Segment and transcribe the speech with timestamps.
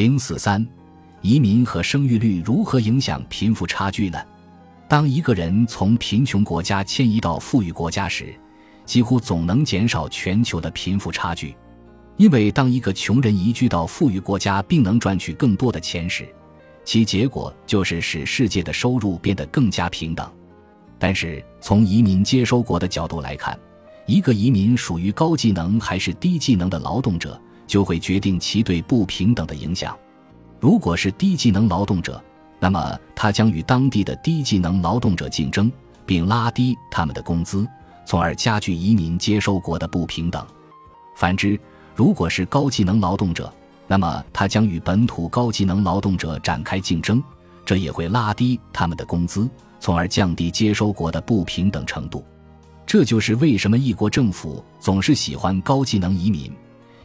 [0.00, 0.66] 零四三，
[1.20, 4.18] 移民和生育率如何影响贫富差距呢？
[4.88, 8.34] 当一个人从贫穷国家迁移到富裕国家时，
[8.86, 11.54] 几乎总能减少全球的贫富差距。
[12.16, 16.26] 因为当一个穷人移居到富裕国家并能赚取更多的钱时，
[16.82, 20.26] 其结果就是使世界的收入变得更加平等。
[20.98, 23.54] 但是，从移民接收国的角度来看，
[24.06, 27.38] 一个移民属于高技能还是低技能的劳动者。
[27.70, 29.96] 就会决定其对不平等的影响。
[30.58, 32.20] 如果是低技能劳动者，
[32.58, 35.70] 那么他将与当地的低技能劳动者竞争，
[36.04, 37.64] 并拉低他们的工资，
[38.04, 40.44] 从而加剧移民接收国的不平等。
[41.14, 41.56] 反之，
[41.94, 43.52] 如果是高技能劳动者，
[43.86, 47.22] 那么他将与本土高技能劳动者展开竞争，
[47.64, 49.48] 这也会拉低他们的工资，
[49.78, 52.24] 从而降低接收国的不平等程度。
[52.84, 56.52] 这就是为什么一国政府总是喜欢高技能移民。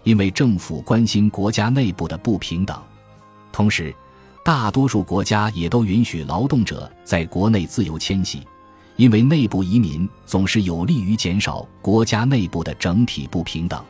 [0.05, 2.79] 因为政府关心国家内部的不平等，
[3.51, 3.93] 同时，
[4.43, 8.41] 大多数国家也都允许劳动者在国内自由迁徙，
[8.97, 13.83] 因为内部移民总是有利于减少国家内部的整体不平等。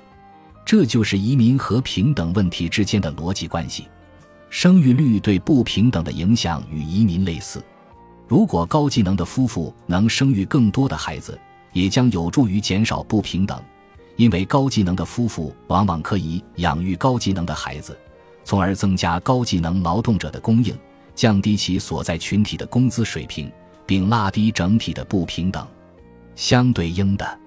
[0.65, 3.85] 这就是移民和平等问题之间的逻辑关系。
[4.49, 7.61] 生育率对不平等的影响与移民类似。
[8.25, 11.37] 如果高技能的夫妇能生育更多的孩子，
[11.73, 13.61] 也将有助于减少不平等。
[14.15, 17.97] 因为高技能的夫妇往往可以养育高技能的孩子，
[18.43, 20.77] 从而增加高技能劳动者的供应，
[21.13, 23.51] 降低其所在群体的工资水平，
[23.85, 25.67] 并拉低整体的不平等。
[26.35, 27.39] 相对应的，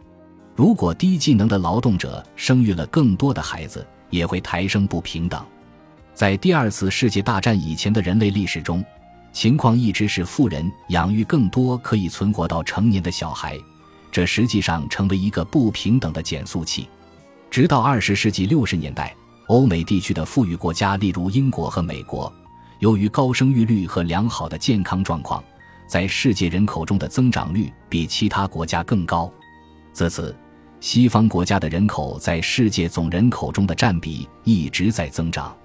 [0.55, 5.44] 如果低技能的劳动者生育了更多的孩子，也会抬升不平等。
[6.14, 8.84] 在第二次世界大战以前的人类历史中，
[9.33, 13.56] 情况一直是富人养育更多可以存活到成年的小孩。
[14.11, 16.89] 这实际上成为一个不平等的减速器，
[17.51, 19.14] 直到二十世纪六十年代，
[19.48, 22.33] 欧美地区的富裕国家，例如英国和美国，
[22.79, 25.42] 由于高生育率和良好的健康状况，
[25.86, 29.33] 在世界人口中的增长率比其他国家更高。
[29.92, 30.35] 自此，
[30.80, 35.57] 西方国家的人口在世界总人口中的占比一直在增长。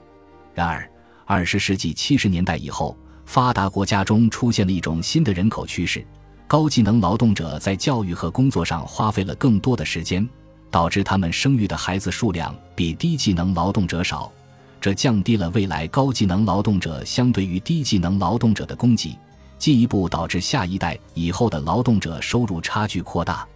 [0.53, 0.89] 然而，
[1.25, 6.05] 二十世纪七十年代以后，发达国家中出现了一种新的人口趋势。
[6.47, 10.27] 高技能劳动者在教育和工作上花费了更多的时间，
[10.69, 14.31] 导致他们生育的孩子数量比低技能劳动者少，
[14.79, 19.17] 这降低了未来高技能劳动者相对于低技能劳动者的供给，
[19.57, 23.47] 进一步导致下一代以后的劳动者收入差距扩大。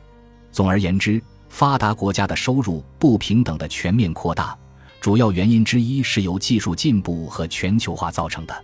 [0.51, 4.57] 总而言之，发达国家的收入不平等的全面扩大，
[4.99, 8.55] 主要原因之一是由技术进步和全球化造成的。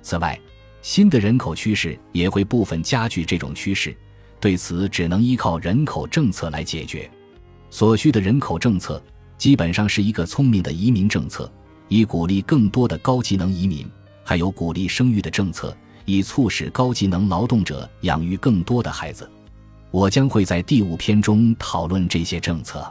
[0.00, 0.38] 此外，
[0.86, 3.92] 新的人口趋势也会部分加剧这种趋势，
[4.38, 7.10] 对此只能依靠人口政策来解决。
[7.70, 9.02] 所需的人口政策
[9.36, 11.52] 基本上是一个聪明的移民政策，
[11.88, 13.84] 以鼓励更多的高技能移民；
[14.22, 19.28] 还有鼓励生育的政策，以促使高技能劳动者养育更多的孩子。
[19.90, 22.88] 我将会在第五篇中讨论这些政策。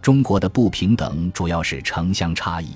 [0.00, 2.68] 中国的不平等主要是城乡差异，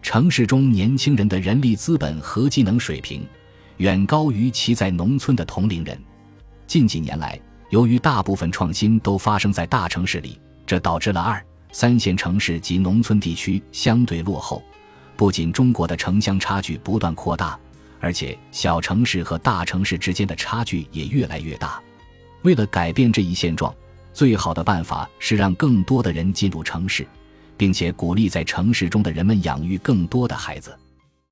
[0.00, 3.26] 城市中年轻人的人力资本和技能水平。
[3.80, 5.98] 远高于其在农村的同龄人。
[6.66, 11.42] 近几年来，由于大部分创新都发生在大城市里，这导致了二
[11.72, 14.62] 三线城市及农村地区相对落后。
[15.16, 17.58] 不仅中国的城乡差距不断扩大，
[18.00, 21.80] 而且小城市和大城市之间的差距也越来越大。
[22.42, 23.74] 为了改变这一现状，
[24.12, 27.06] 最好的办法是让更多的人进入城市，
[27.56, 30.76] 并且鼓励在城市中的人们养育更多的孩子。